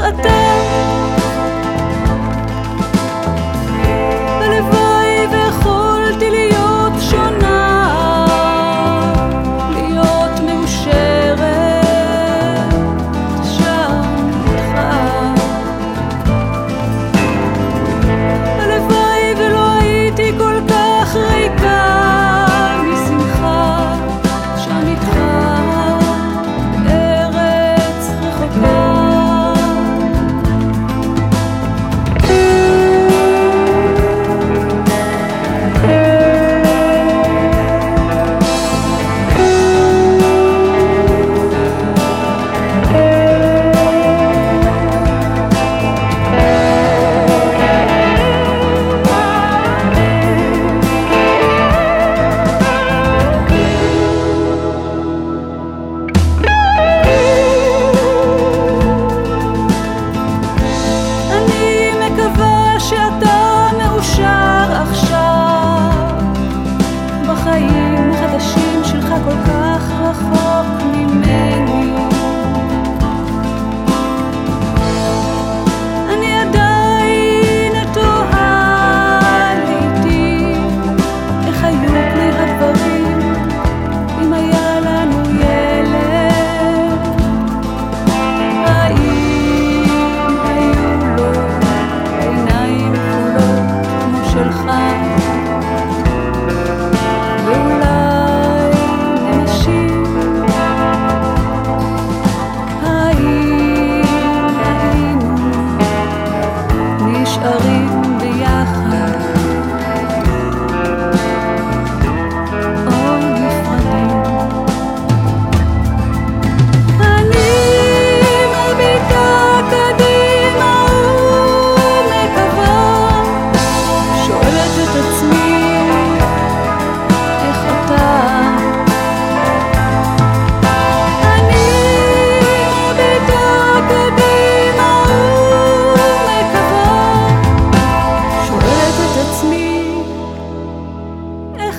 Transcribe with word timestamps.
אתה 0.00 0.97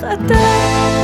אתה 0.04 0.99